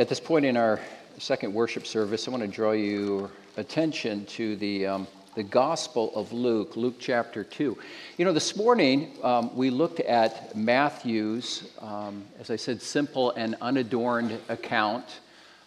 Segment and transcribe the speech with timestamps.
[0.00, 0.80] At this point in our
[1.18, 6.32] second worship service, I want to draw your attention to the, um, the Gospel of
[6.32, 7.76] Luke, Luke chapter 2.
[8.16, 13.56] You know, this morning um, we looked at Matthew's, um, as I said, simple and
[13.60, 15.04] unadorned account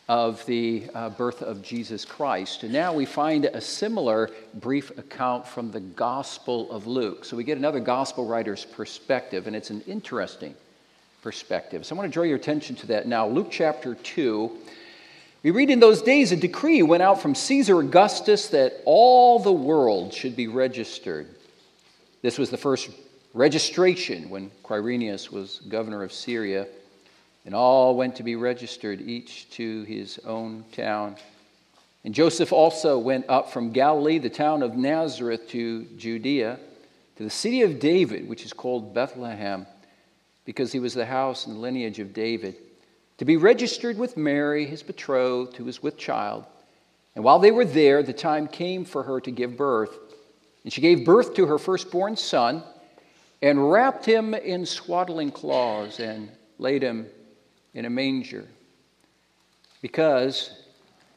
[0.10, 2.64] of the uh, birth of Jesus Christ.
[2.64, 7.24] And now we find a similar brief account from the Gospel of Luke.
[7.24, 10.56] So we get another Gospel writer's perspective, and it's an interesting
[11.24, 11.86] perspective.
[11.86, 13.28] So I want to draw your attention to that now.
[13.28, 14.52] Luke chapter 2.
[15.42, 19.52] We read in those days a decree went out from Caesar Augustus that all the
[19.52, 21.28] world should be registered.
[22.22, 22.90] This was the first
[23.34, 26.68] registration when Quirinius was governor of Syria,
[27.46, 31.16] and all went to be registered, each to his own town.
[32.06, 36.60] And Joseph also went up from Galilee, the town of Nazareth, to Judea,
[37.18, 39.66] to the city of David, which is called Bethlehem
[40.46, 42.56] because he was the house and lineage of David,
[43.18, 46.46] to be registered with Mary, his betrothed, who was with child.
[47.16, 49.98] And while they were there, the time came for her to give birth.
[50.64, 52.64] And she gave birth to her firstborn son
[53.42, 57.08] and wrapped him in swaddling cloths and laid him
[57.74, 58.48] in a manger.
[59.82, 60.64] Because,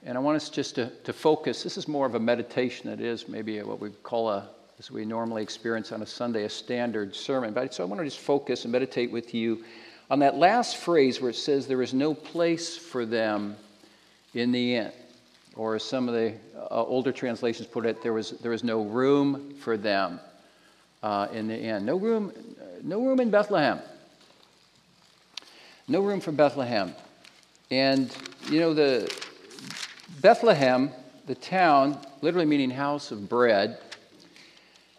[0.04, 3.00] and I want us just to, to focus, this is more of a meditation, it
[3.00, 7.14] is maybe what we call a as we normally experience on a Sunday, a standard
[7.14, 7.54] sermon.
[7.54, 9.64] But so I want to just focus and meditate with you
[10.10, 13.56] on that last phrase where it says, There is no place for them
[14.34, 14.92] in the inn.
[15.56, 18.82] Or as some of the uh, older translations put it, there was, there was no
[18.82, 20.20] room for them
[21.02, 21.86] uh, in the inn.
[21.86, 22.32] No room,
[22.82, 23.80] no room in Bethlehem.
[25.88, 26.94] No room for Bethlehem.
[27.70, 28.14] And,
[28.50, 29.10] you know, the
[30.20, 30.90] Bethlehem,
[31.26, 33.78] the town, literally meaning house of bread,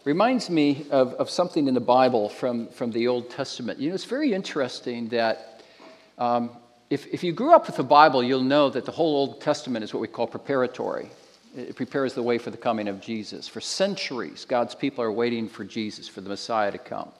[0.07, 3.77] reminds me of, of something in the Bible from, from the Old Testament.
[3.77, 5.61] You know, it's very interesting that
[6.17, 6.49] um,
[6.89, 9.83] if, if you grew up with the Bible, you'll know that the whole Old Testament
[9.83, 11.09] is what we call preparatory.
[11.57, 13.49] It prepares the way for the coming of Jesus.
[13.49, 17.11] For centuries, God's people are waiting for Jesus, for the Messiah to come.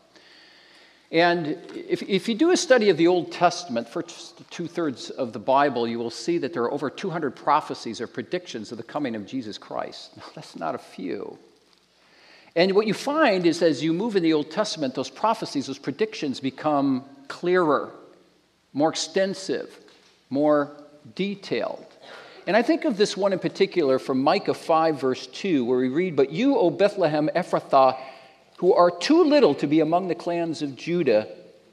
[1.11, 5.33] And if, if you do a study of the Old Testament, first two thirds of
[5.33, 8.83] the Bible, you will see that there are over 200 prophecies or predictions of the
[8.83, 10.15] coming of Jesus Christ.
[10.15, 11.37] Now, that's not a few.
[12.57, 15.77] And what you find is as you move in the Old Testament, those prophecies, those
[15.77, 17.91] predictions become clearer,
[18.73, 19.77] more extensive,
[20.31, 20.71] more
[21.13, 21.85] detailed.
[22.47, 25.89] And I think of this one in particular from Micah 5, verse 2, where we
[25.89, 27.95] read, But you, O Bethlehem Ephrathah,
[28.57, 31.27] who are too little to be among the clans of Judah,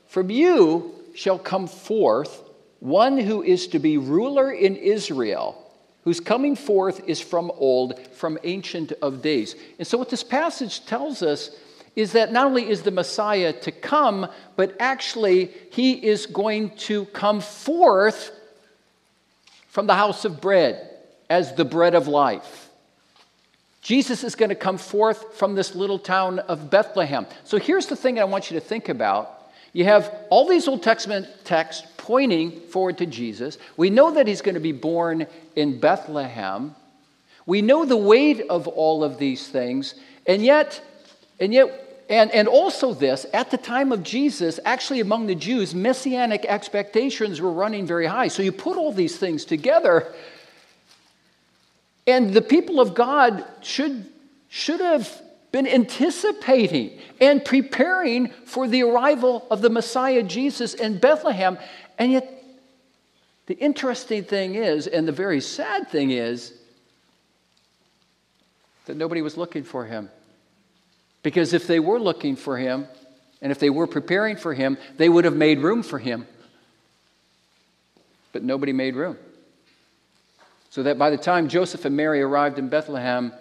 [0.06, 2.42] from you shall come forth
[2.80, 5.63] one who is to be ruler in Israel
[6.04, 9.56] whose coming forth is from old, from ancient of days.
[9.78, 11.50] And so, what this passage tells us
[11.96, 17.06] is that not only is the Messiah to come, but actually he is going to
[17.06, 18.32] come forth
[19.68, 20.90] from the house of bread
[21.30, 22.70] as the bread of life.
[23.80, 27.26] Jesus is going to come forth from this little town of Bethlehem.
[27.44, 29.30] So here's the thing I want you to think about.
[29.72, 33.56] You have all these Old Testament texts pointing forward to Jesus.
[33.78, 35.26] We know that he's going to be born
[35.56, 36.74] in Bethlehem.
[37.46, 39.94] We know the weight of all of these things,
[40.26, 40.82] and yet,
[41.40, 45.74] and yet, and, and also this, at the time of Jesus, actually among the Jews,
[45.74, 48.28] messianic expectations were running very high.
[48.28, 50.12] So you put all these things together,
[52.06, 54.06] and the people of God should,
[54.50, 55.22] should have
[55.54, 61.56] been anticipating and preparing for the arrival of the Messiah Jesus in Bethlehem.
[61.98, 62.42] And yet,
[63.46, 66.52] the interesting thing is, and the very sad thing is,
[68.86, 70.10] that nobody was looking for him.
[71.22, 72.86] Because if they were looking for him,
[73.40, 76.26] and if they were preparing for him, they would have made room for him.
[78.32, 79.16] But nobody made room.
[80.70, 83.32] So that by the time Joseph and Mary arrived in Bethlehem,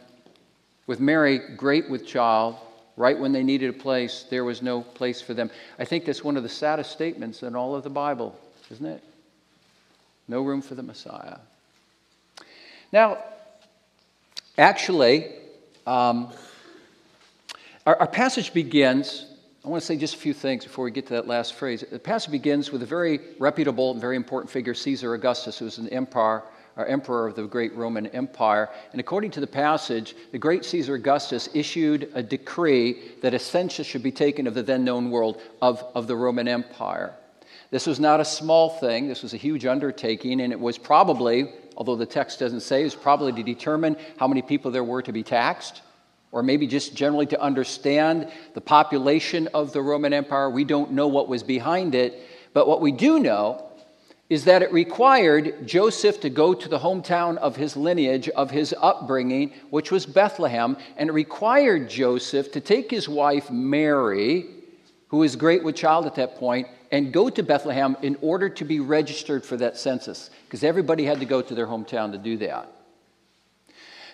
[0.85, 2.57] with Mary great with child,
[2.95, 5.49] right when they needed a place, there was no place for them.
[5.79, 8.37] I think that's one of the saddest statements in all of the Bible,
[8.71, 9.03] isn't it?
[10.27, 11.37] No room for the Messiah.
[12.91, 13.17] Now,
[14.57, 15.31] actually,
[15.87, 16.31] um,
[17.85, 19.25] our, our passage begins.
[19.65, 21.83] I want to say just a few things before we get to that last phrase.
[21.89, 25.77] The passage begins with a very reputable and very important figure, Caesar Augustus, who was
[25.79, 26.43] an emperor
[26.77, 28.69] our emperor of the great Roman Empire.
[28.91, 33.85] And according to the passage, the great Caesar Augustus issued a decree that a census
[33.85, 37.13] should be taken of the then known world of, of the Roman Empire.
[37.69, 41.51] This was not a small thing, this was a huge undertaking, and it was probably,
[41.75, 45.01] although the text doesn't say, it was probably to determine how many people there were
[45.01, 45.81] to be taxed,
[46.31, 50.49] or maybe just generally to understand the population of the Roman Empire.
[50.49, 53.67] We don't know what was behind it, but what we do know
[54.33, 58.73] is that it required Joseph to go to the hometown of his lineage, of his
[58.81, 64.47] upbringing, which was Bethlehem, and it required Joseph to take his wife Mary,
[65.09, 68.65] who was great with child at that point, and go to Bethlehem in order to
[68.65, 72.35] be registered for that census, because everybody had to go to their hometown to do
[72.37, 72.71] that.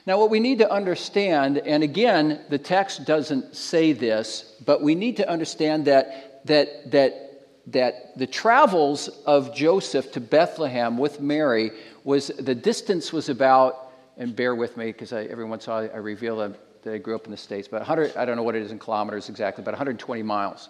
[0.05, 4.95] Now, what we need to understand, and again, the text doesn't say this, but we
[4.95, 7.28] need to understand that, that, that
[7.67, 11.71] that the travels of Joseph to Bethlehem with Mary
[12.03, 15.89] was the distance was about, and bear with me because every once in a while
[15.93, 16.55] I reveal that,
[16.91, 18.79] I grew up in the States, but 100, I don't know what it is in
[18.79, 20.69] kilometers exactly, but 120 miles.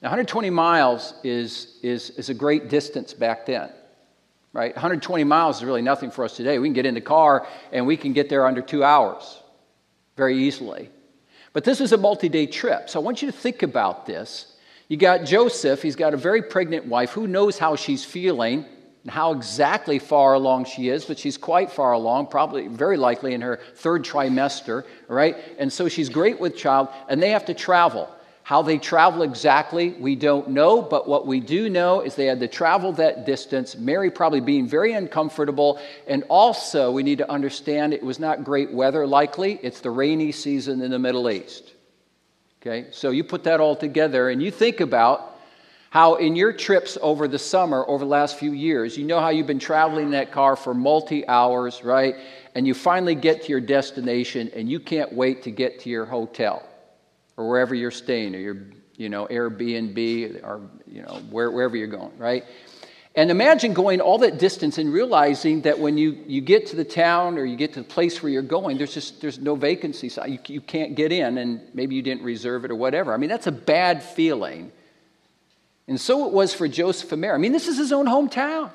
[0.00, 3.70] Now, 120 miles is, is, is a great distance back then,
[4.52, 4.72] right?
[4.74, 6.58] 120 miles is really nothing for us today.
[6.58, 9.42] We can get in the car and we can get there under two hours
[10.16, 10.90] very easily.
[11.52, 12.88] But this is a multi day trip.
[12.88, 14.54] So I want you to think about this
[14.88, 17.10] you got Joseph, he's got a very pregnant wife.
[17.10, 18.64] Who knows how she's feeling
[19.02, 23.34] and how exactly far along she is, but she's quite far along, probably very likely
[23.34, 25.36] in her third trimester, right?
[25.58, 28.08] And so she's great with child, and they have to travel.
[28.42, 32.40] How they travel exactly, we don't know, but what we do know is they had
[32.40, 37.92] to travel that distance, Mary probably being very uncomfortable, and also we need to understand
[37.92, 39.60] it was not great weather likely.
[39.62, 41.74] It's the rainy season in the Middle East.
[42.60, 45.38] Okay, so you put that all together and you think about
[45.90, 49.28] how in your trips over the summer, over the last few years, you know how
[49.28, 52.16] you've been traveling that car for multi hours, right?
[52.54, 56.04] And you finally get to your destination and you can't wait to get to your
[56.04, 56.68] hotel
[57.36, 58.56] or wherever you're staying or your,
[58.96, 62.44] you know, Airbnb or, you know, where, wherever you're going, right?
[63.14, 66.84] And imagine going all that distance and realizing that when you, you get to the
[66.84, 70.08] town or you get to the place where you're going, there's just there's no vacancy.
[70.08, 73.12] So you, you can't get in, and maybe you didn't reserve it or whatever.
[73.12, 74.70] I mean, that's a bad feeling.
[75.88, 77.34] And so it was for Joseph and Mary.
[77.34, 78.70] I mean, this is his own hometown.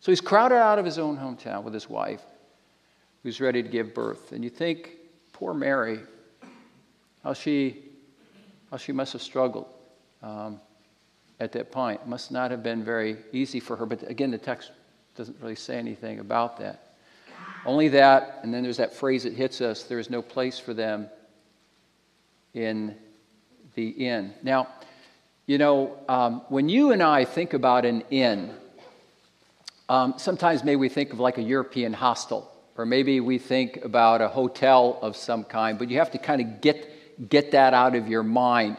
[0.00, 2.22] So he's crowded out of his own hometown with his wife,
[3.22, 4.32] who's ready to give birth.
[4.32, 4.92] And you think,
[5.32, 6.00] poor Mary,
[7.22, 7.76] how she,
[8.70, 9.66] how she must have struggled.
[10.22, 10.60] Um,
[11.40, 12.00] at that point.
[12.02, 14.70] It must not have been very easy for her, but again, the text
[15.16, 16.94] doesn't really say anything about that.
[17.66, 20.74] Only that, and then there's that phrase that hits us there is no place for
[20.74, 21.08] them
[22.54, 22.94] in
[23.74, 24.32] the inn.
[24.42, 24.68] Now,
[25.46, 28.54] you know, um, when you and I think about an inn,
[29.88, 34.20] um, sometimes maybe we think of like a European hostel, or maybe we think about
[34.20, 37.96] a hotel of some kind, but you have to kind of get, get that out
[37.96, 38.76] of your mind.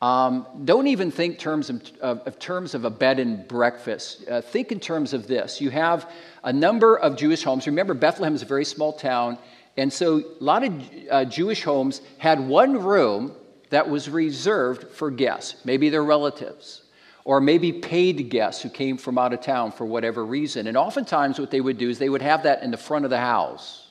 [0.00, 4.28] Um, don't even think terms of, of, of, terms of a bed and breakfast.
[4.28, 5.60] Uh, think in terms of this.
[5.60, 6.08] You have
[6.44, 7.66] a number of Jewish homes.
[7.66, 9.38] Remember, Bethlehem is a very small town,
[9.76, 10.72] and so a lot of
[11.10, 13.34] uh, Jewish homes had one room
[13.70, 16.82] that was reserved for guests, maybe their relatives,
[17.24, 20.68] or maybe paid guests who came from out of town for whatever reason.
[20.68, 23.10] And oftentimes, what they would do is they would have that in the front of
[23.10, 23.84] the house.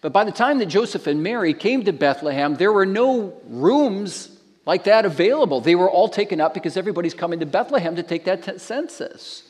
[0.00, 4.35] But by the time that Joseph and Mary came to Bethlehem, there were no rooms
[4.66, 5.60] like that available.
[5.60, 9.44] They were all taken up because everybody's coming to Bethlehem to take that t- census.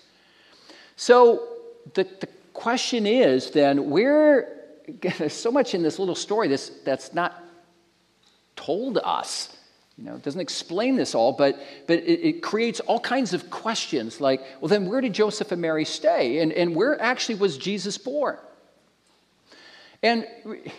[0.94, 1.48] So
[1.94, 4.52] the, the question is then, where,
[5.18, 7.42] there's so much in this little story that's, that's not
[8.54, 9.56] told us.
[9.96, 13.48] You know, it doesn't explain this all, but, but it, it, creates all kinds of
[13.48, 16.40] questions like, well, then where did Joseph and Mary stay?
[16.40, 18.36] And, and where actually was Jesus born?
[20.06, 20.24] And,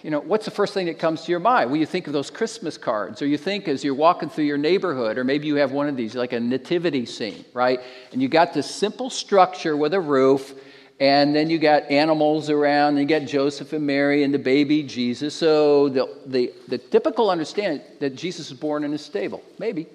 [0.04, 1.70] you know, what's the first thing that comes to your mind?
[1.70, 4.58] Well, you think of those Christmas cards, or you think as you're walking through your
[4.58, 7.82] neighborhood, or maybe you have one of these, like a nativity scene, right?
[8.14, 10.54] And you got this simple structure with a roof,
[11.02, 14.82] and then you got animals around, and you got Joseph and Mary and the baby
[14.82, 15.36] Jesus.
[15.36, 19.44] So the, the, the typical understanding that Jesus was born in a stable.
[19.60, 19.88] Maybe.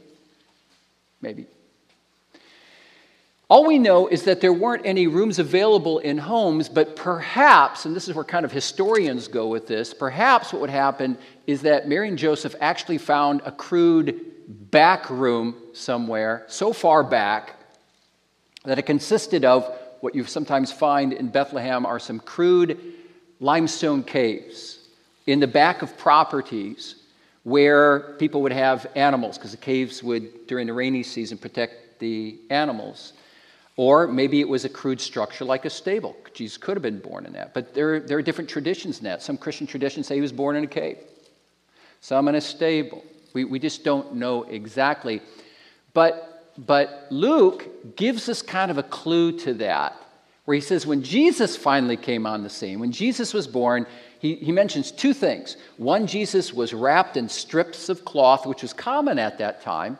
[1.22, 1.46] Maybe.
[3.52, 7.94] All we know is that there weren't any rooms available in homes, but perhaps, and
[7.94, 11.86] this is where kind of historians go with this, perhaps what would happen is that
[11.86, 17.56] Mary and Joseph actually found a crude back room somewhere, so far back
[18.64, 22.80] that it consisted of what you sometimes find in Bethlehem are some crude
[23.38, 24.78] limestone caves
[25.26, 26.94] in the back of properties
[27.42, 32.38] where people would have animals, because the caves would, during the rainy season, protect the
[32.48, 33.12] animals.
[33.76, 36.14] Or maybe it was a crude structure like a stable.
[36.34, 37.54] Jesus could have been born in that.
[37.54, 39.22] But there, there are different traditions in that.
[39.22, 40.98] Some Christian traditions say he was born in a cave,
[42.00, 43.02] some in a stable.
[43.32, 45.22] We, we just don't know exactly.
[45.94, 49.96] But, but Luke gives us kind of a clue to that,
[50.44, 53.86] where he says when Jesus finally came on the scene, when Jesus was born,
[54.18, 55.56] he, he mentions two things.
[55.78, 59.96] One, Jesus was wrapped in strips of cloth, which was common at that time,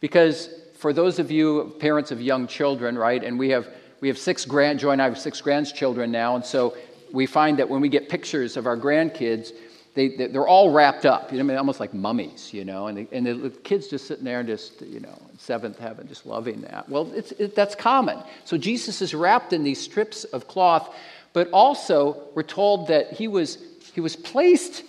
[0.00, 3.68] because for those of you parents of young children, right, and we have
[4.00, 6.74] we have six grand, Joy and I have six grandchildren now, and so
[7.12, 9.52] we find that when we get pictures of our grandkids,
[9.94, 12.96] they, they're all wrapped up, you know, I mean, almost like mummies, you know, and,
[12.96, 16.60] the, and the kids just sitting there and just, you know, seventh heaven, just loving
[16.62, 16.88] that.
[16.88, 18.22] Well, it's, it, that's common.
[18.44, 20.94] So Jesus is wrapped in these strips of cloth,
[21.32, 23.58] but also we're told that he was,
[23.92, 24.84] he was placed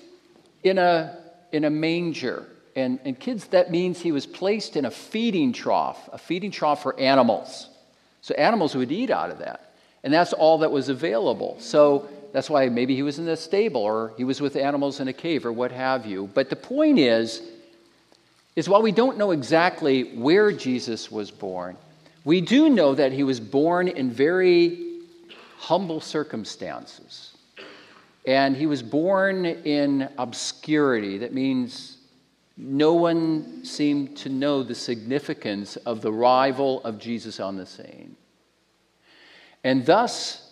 [0.63, 1.17] in a,
[1.51, 2.45] in a manger.
[2.75, 6.81] And, and kids, that means he was placed in a feeding trough, a feeding trough
[6.81, 7.69] for animals.
[8.21, 9.73] So animals would eat out of that.
[10.03, 11.57] And that's all that was available.
[11.59, 15.07] So that's why maybe he was in a stable or he was with animals in
[15.07, 16.29] a cave or what have you.
[16.33, 17.41] But the point is,
[18.55, 21.77] is while we don't know exactly where Jesus was born,
[22.23, 24.99] we do know that he was born in very
[25.57, 27.35] humble circumstances.
[28.25, 31.19] And he was born in obscurity.
[31.19, 31.97] That means
[32.61, 38.15] no one seemed to know the significance of the arrival of Jesus on the scene.
[39.63, 40.47] And thus,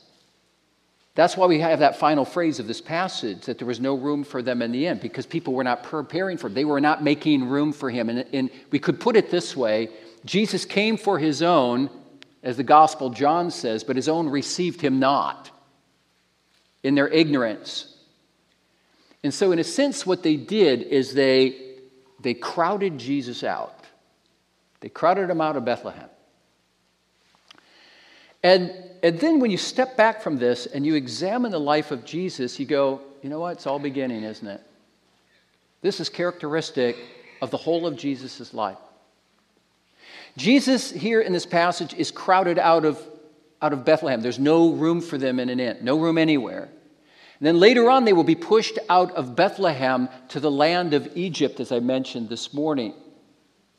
[1.14, 4.24] that's why we have that final phrase of this passage that there was no room
[4.24, 6.56] for them in the end, because people were not preparing for him.
[6.56, 8.10] They were not making room for him.
[8.10, 9.90] And, and we could put it this way
[10.26, 11.92] Jesus came for his own,
[12.42, 15.52] as the Gospel John says, but his own received him not
[16.82, 17.96] in their ignorance.
[19.24, 21.69] And so, in a sense, what they did is they,
[22.22, 23.86] they crowded Jesus out.
[24.82, 26.10] They crowded him out of Bethlehem.
[28.44, 28.74] And,
[29.04, 32.60] and then when you step back from this and you examine the life of Jesus,
[32.60, 33.52] you go, you know what?
[33.52, 34.62] It's all beginning, isn't it?
[35.82, 36.98] This is characteristic
[37.42, 38.78] of the whole of Jesus' life.
[40.38, 43.02] Jesus, here in this passage, is crowded out of,
[43.62, 44.22] out of Bethlehem.
[44.22, 46.70] There's no room for them in an inn, no room anywhere.
[47.40, 51.10] And then later on, they will be pushed out of Bethlehem to the land of
[51.16, 52.94] Egypt, as I mentioned this morning,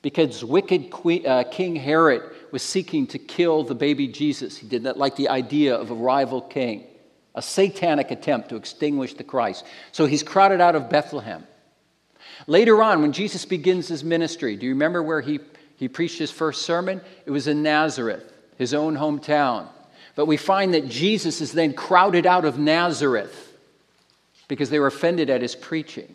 [0.01, 4.57] because wicked Queen, uh, King Herod was seeking to kill the baby Jesus.
[4.57, 6.87] He did not like the idea of a rival king,
[7.35, 9.67] a satanic attempt to extinguish the Christ.
[9.93, 11.47] So he's crowded out of Bethlehem.
[12.47, 15.39] Later on, when Jesus begins his ministry, do you remember where he,
[15.77, 17.03] he preached his first sermon?
[17.27, 19.69] It was in Nazareth, his own hometown.
[20.15, 23.49] But we find that Jesus is then crowded out of Nazareth
[24.51, 26.13] because they were offended at his preaching.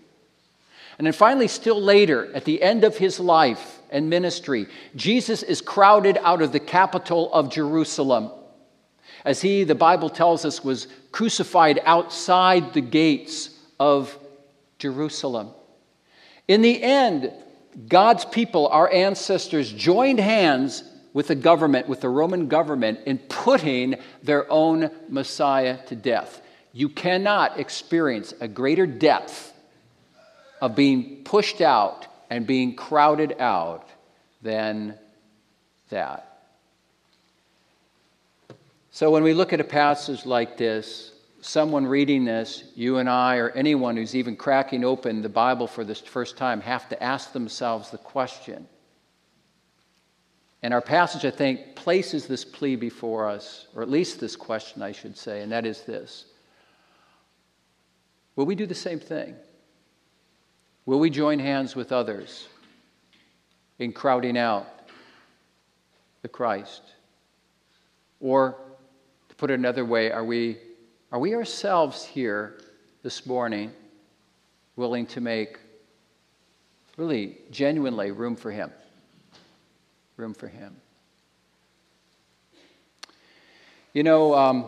[0.97, 5.61] And then finally, still later, at the end of his life and ministry, Jesus is
[5.61, 8.29] crowded out of the capital of Jerusalem.
[9.23, 14.17] As he, the Bible tells us, was crucified outside the gates of
[14.79, 15.51] Jerusalem.
[16.49, 17.31] In the end,
[17.87, 23.95] God's people, our ancestors, joined hands with the government, with the Roman government, in putting
[24.23, 26.41] their own Messiah to death.
[26.75, 29.53] You cannot experience a greater depth
[30.61, 33.87] of being pushed out and being crowded out
[34.41, 34.95] than
[35.89, 36.49] that.
[38.91, 43.37] So when we look at a passage like this, someone reading this, you and I,
[43.37, 47.31] or anyone who's even cracking open the Bible for the first time, have to ask
[47.31, 48.67] themselves the question.
[50.61, 54.81] And our passage, I think, places this plea before us, or at least this question,
[54.81, 56.25] I should say, and that is this
[58.35, 59.35] Will we do the same thing?
[60.85, 62.47] Will we join hands with others
[63.79, 64.67] in crowding out
[66.21, 66.81] the Christ?
[68.19, 68.57] Or,
[69.29, 70.57] to put it another way, are we,
[71.11, 72.59] are we ourselves here
[73.03, 73.71] this morning
[74.75, 75.59] willing to make
[76.97, 78.71] really genuinely room for Him?
[80.17, 80.75] Room for Him.
[83.93, 84.65] You know, um,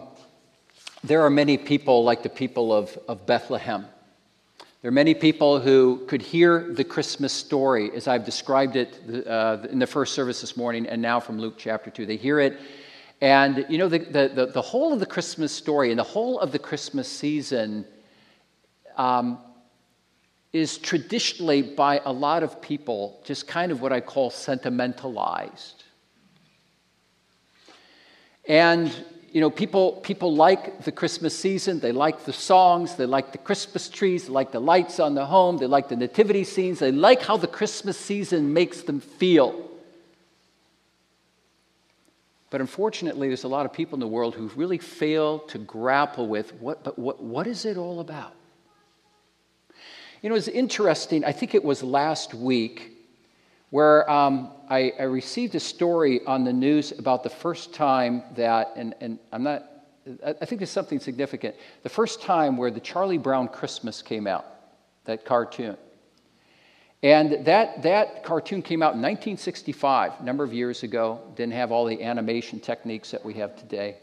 [1.04, 3.86] there are many people like the people of, of Bethlehem
[4.84, 9.58] there are many people who could hear the Christmas story as I've described it uh,
[9.72, 12.06] in the first service this morning and now from Luke chapter 2.
[12.06, 12.60] They hear it,
[13.20, 16.52] and you know, the, the, the, whole of the Christmas story and the whole of
[16.52, 17.86] the Christmas season
[18.98, 19.40] um,
[20.54, 25.84] is traditionally by a lot of people just kind of what I call sentimentalized.
[28.48, 28.96] And
[29.38, 31.80] you know, people, people like the Christmas season.
[31.80, 32.96] They like the songs.
[32.96, 34.26] They like the Christmas trees.
[34.26, 35.60] They like the lights on the home.
[35.60, 36.80] They like the nativity scenes.
[36.80, 39.70] They like how the Christmas season makes them feel.
[42.50, 46.28] But unfortunately, there's a lot of people in the world who really fail to grapple
[46.28, 48.34] with what, but what, what is it all about?
[50.24, 51.24] You know, it's interesting.
[51.24, 52.97] I think it was last week
[53.70, 58.72] where um, I, I, received a story on the news about the first time that,
[58.78, 59.66] and, and I'm not,
[60.26, 61.56] I think there's something significant.
[61.84, 64.46] The first time where the Charlie Brown Christmas came out,
[65.04, 65.76] that cartoon.
[67.04, 71.22] And that, that cartoon came out in 1965, a number of years ago.
[71.36, 73.98] Didn't have all the animation techniques that we have today.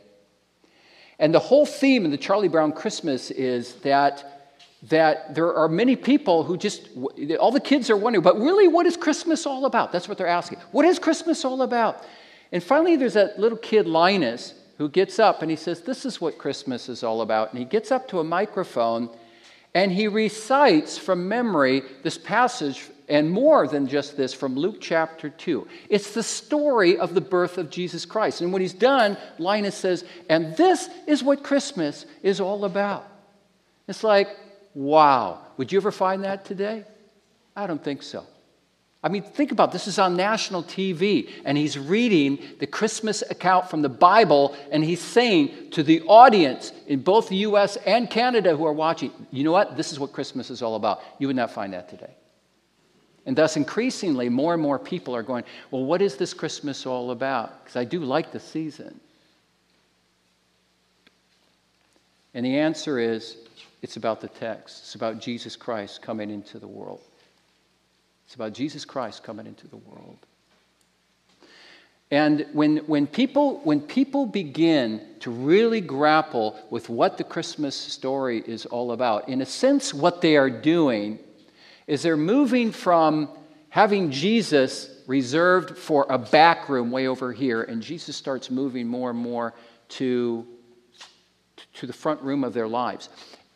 [1.18, 4.33] And the whole theme of the Charlie Brown Christmas is that,
[4.88, 6.88] that there are many people who just,
[7.40, 9.92] all the kids are wondering, but really, what is Christmas all about?
[9.92, 10.58] That's what they're asking.
[10.72, 12.04] What is Christmas all about?
[12.52, 16.20] And finally, there's that little kid, Linus, who gets up and he says, This is
[16.20, 17.50] what Christmas is all about.
[17.50, 19.08] And he gets up to a microphone
[19.74, 25.28] and he recites from memory this passage and more than just this from Luke chapter
[25.28, 25.66] 2.
[25.90, 28.40] It's the story of the birth of Jesus Christ.
[28.40, 33.06] And when he's done, Linus says, And this is what Christmas is all about.
[33.88, 34.28] It's like,
[34.74, 35.40] wow.
[35.56, 36.84] Would you ever find that today?
[37.56, 38.26] I don't think so.
[39.04, 39.72] I mean, think about it.
[39.72, 44.82] this is on national TV, and he's reading the Christmas account from the Bible, and
[44.82, 49.44] he's saying to the audience in both the US and Canada who are watching, you
[49.44, 49.76] know what?
[49.76, 51.02] This is what Christmas is all about.
[51.18, 52.14] You would not find that today.
[53.26, 57.10] And thus, increasingly, more and more people are going, well, what is this Christmas all
[57.10, 57.62] about?
[57.62, 58.98] Because I do like the season.
[62.32, 63.36] And the answer is
[63.84, 67.02] it's about the text, it's about Jesus Christ coming into the world.
[68.24, 70.16] It's about Jesus Christ coming into the world.
[72.10, 78.42] And when, when, people, when people begin to really grapple with what the Christmas story
[78.46, 81.18] is all about, in a sense, what they are doing
[81.86, 83.28] is they're moving from
[83.68, 89.10] having Jesus reserved for a back room way over here, and Jesus starts moving more
[89.10, 89.52] and more
[89.90, 90.46] to,
[91.74, 93.10] to the front room of their lives.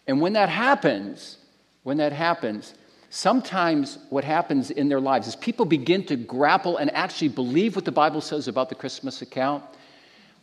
[0.09, 1.37] And when that happens,
[1.85, 2.75] when that happens,
[3.11, 7.85] sometimes what happens in their lives is people begin to grapple and actually believe what
[7.85, 9.63] the Bible says about the Christmas account.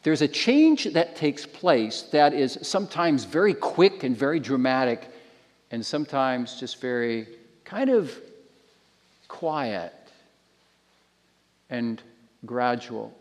[0.04, 5.10] There's a change that takes place that is sometimes very quick and very dramatic,
[5.72, 7.28] and sometimes just very
[7.64, 8.16] kind of
[9.28, 9.94] quiet
[11.72, 12.00] and
[12.46, 13.18] gradual.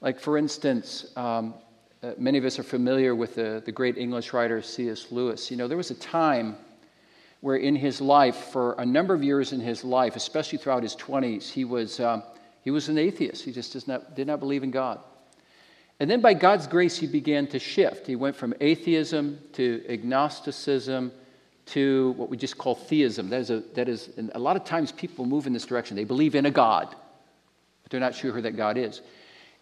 [0.00, 1.54] Like, for instance, um,
[2.02, 5.10] uh, many of us are familiar with the, the great English writer C.S.
[5.10, 5.50] Lewis.
[5.50, 6.56] You know, there was a time
[7.42, 10.96] where in his life, for a number of years in his life, especially throughout his
[10.96, 12.22] 20s, he was, um,
[12.62, 13.44] he was an atheist.
[13.44, 15.00] He just does not, did not believe in God.
[15.98, 18.06] And then by God's grace, he began to shift.
[18.06, 21.12] He went from atheism to agnosticism
[21.66, 23.28] to what we just call theism.
[23.28, 25.96] That is, a, that is a lot of times people move in this direction.
[25.96, 26.88] They believe in a God,
[27.82, 29.02] but they're not sure who that God is.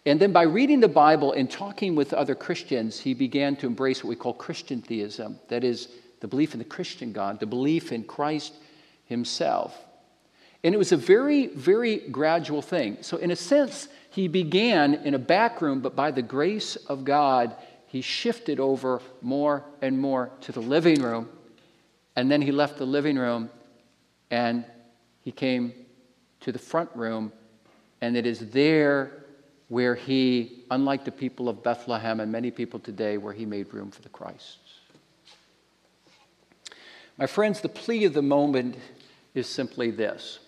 [0.05, 4.03] And then by reading the Bible and talking with other Christians, he began to embrace
[4.03, 5.39] what we call Christian theism.
[5.49, 8.53] That is, the belief in the Christian God, the belief in Christ
[9.05, 9.77] himself.
[10.63, 12.97] And it was a very, very gradual thing.
[13.01, 17.05] So, in a sense, he began in a back room, but by the grace of
[17.05, 17.55] God,
[17.87, 21.29] he shifted over more and more to the living room.
[22.15, 23.49] And then he left the living room
[24.29, 24.65] and
[25.21, 25.73] he came
[26.41, 27.31] to the front room.
[28.01, 29.18] And it is there
[29.69, 33.91] where he, unlike the people of Bethlehem and many people today, where he made room
[33.91, 34.57] for the Christ.
[37.17, 38.77] My friends, the plea of the moment
[39.35, 40.39] is simply this.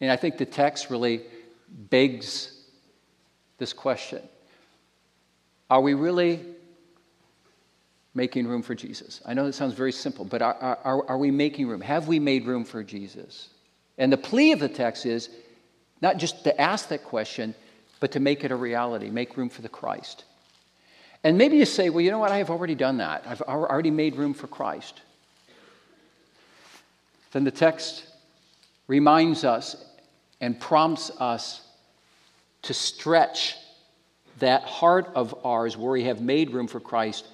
[0.00, 1.22] And I think the text really
[1.68, 2.56] begs
[3.58, 4.22] this question
[5.68, 6.40] Are we really
[8.14, 9.20] making room for Jesus?
[9.26, 11.80] I know that sounds very simple, but are, are, are we making room?
[11.80, 13.48] Have we made room for Jesus?
[13.98, 15.28] And the plea of the text is
[16.00, 17.54] not just to ask that question,
[18.00, 20.24] but to make it a reality, make room for the Christ.
[21.22, 22.32] And maybe you say, well, you know what?
[22.32, 23.24] I have already done that.
[23.26, 25.02] I've already made room for Christ
[27.32, 28.04] then the text
[28.86, 29.76] reminds us
[30.40, 31.62] and prompts us
[32.62, 33.56] to stretch
[34.38, 37.26] that heart of ours where we have made room for Christ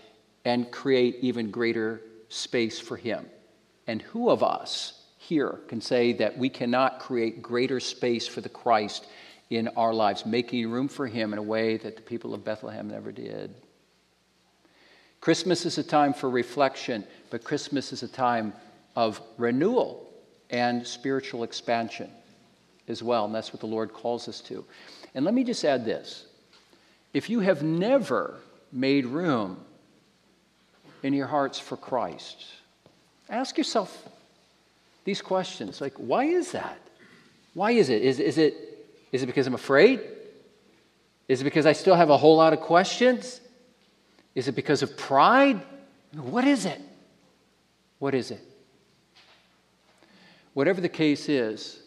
[0.44, 3.26] and create even greater space for Him.
[3.86, 8.48] And who of us here can say that we cannot create greater space for the
[8.48, 9.06] Christ
[9.50, 12.88] in our lives, making room for Him in a way that the people of Bethlehem
[12.88, 13.54] never did?
[15.20, 18.52] Christmas is a time for reflection, but Christmas is a time
[18.94, 20.08] of renewal
[20.50, 22.10] and spiritual expansion
[22.88, 23.24] as well.
[23.24, 24.64] And that's what the Lord calls us to.
[25.14, 26.26] And let me just add this
[27.12, 28.36] if you have never
[28.72, 29.58] made room
[31.02, 32.44] in your hearts for Christ,
[33.28, 34.06] ask yourself
[35.04, 36.78] these questions like, why is that?
[37.54, 38.02] Why is it?
[38.02, 38.75] Is, is it?
[39.12, 40.00] Is it because I'm afraid?
[41.28, 43.40] Is it because I still have a whole lot of questions?
[44.34, 45.60] Is it because of pride?
[46.12, 46.80] What is it?
[47.98, 48.40] What is it?
[50.54, 51.80] Whatever the case is,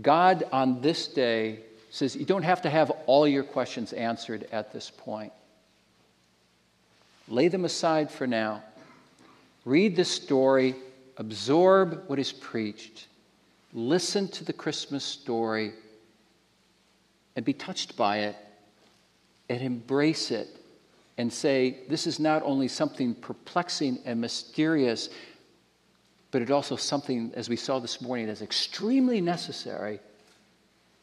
[0.00, 1.60] God on this day
[1.90, 5.32] says you don't have to have all your questions answered at this point.
[7.28, 8.62] Lay them aside for now.
[9.64, 10.74] Read the story,
[11.16, 13.06] absorb what is preached,
[13.74, 15.72] listen to the Christmas story
[17.38, 18.36] and be touched by it
[19.48, 20.48] and embrace it
[21.18, 25.08] and say, this is not only something perplexing and mysterious,
[26.32, 30.00] but it also something, as we saw this morning, that's extremely necessary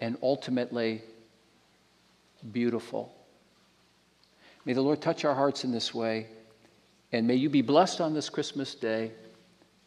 [0.01, 1.01] and ultimately
[2.51, 3.15] beautiful.
[4.65, 6.27] May the Lord touch our hearts in this way,
[7.13, 9.13] and may you be blessed on this Christmas day,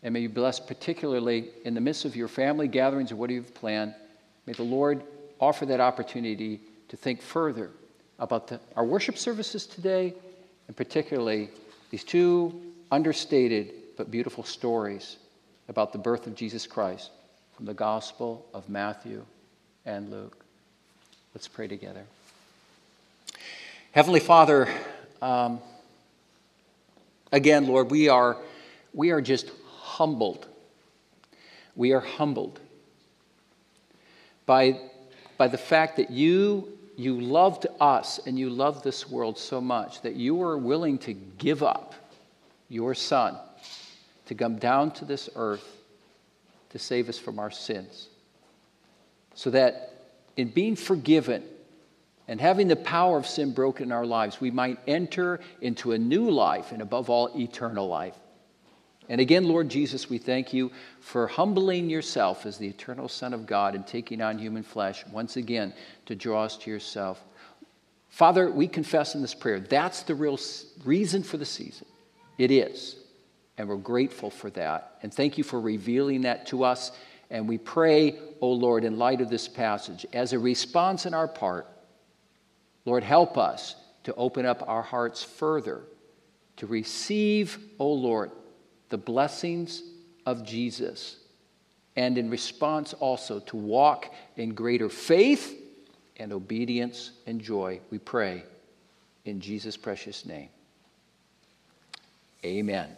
[0.02, 3.28] and may you be blessed particularly in the midst of your family gatherings or what
[3.28, 3.94] you've planned.
[4.46, 5.02] May the Lord
[5.40, 7.70] offer that opportunity to think further
[8.18, 10.14] about the, our worship services today,
[10.66, 11.48] and particularly
[11.90, 15.16] these two understated but beautiful stories
[15.68, 17.10] about the birth of Jesus Christ
[17.54, 19.24] from the Gospel of Matthew
[19.84, 20.44] and Luke.
[21.34, 22.04] Let's pray together.
[23.92, 24.68] Heavenly Father,
[25.20, 25.60] um,
[27.32, 28.36] again, Lord, we are,
[28.94, 30.46] we are just humbled.
[31.74, 32.60] We are humbled
[34.46, 34.80] by,
[35.38, 40.02] by the fact that you you loved us and you loved this world so much
[40.02, 41.94] that you were willing to give up
[42.68, 43.38] your son
[44.26, 45.76] to come down to this earth
[46.70, 48.08] to save us from our sins.
[49.34, 49.92] So that
[50.36, 51.44] in being forgiven
[52.26, 55.98] and having the power of sin broken in our lives, we might enter into a
[55.98, 58.16] new life and above all, eternal life.
[59.08, 63.46] And again, Lord Jesus, we thank you for humbling yourself as the eternal Son of
[63.46, 65.72] God and taking on human flesh once again
[66.06, 67.22] to draw us to yourself.
[68.10, 70.38] Father, we confess in this prayer that's the real
[70.84, 71.86] reason for the season.
[72.36, 72.96] It is.
[73.56, 74.98] And we're grateful for that.
[75.02, 76.92] And thank you for revealing that to us.
[77.30, 81.14] And we pray, O oh Lord, in light of this passage, as a response in
[81.14, 81.66] our part,
[82.84, 85.82] Lord, help us to open up our hearts further
[86.56, 88.30] to receive, O oh Lord,
[88.88, 89.82] the blessings
[90.26, 91.16] of Jesus,
[91.96, 95.60] and in response also to walk in greater faith
[96.16, 98.44] and obedience and joy, we pray
[99.24, 100.48] in Jesus' precious name.
[102.44, 102.88] Amen.